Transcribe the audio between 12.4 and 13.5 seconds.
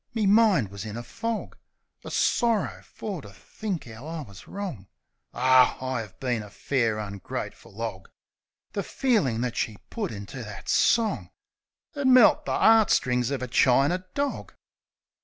the 'eart strings of a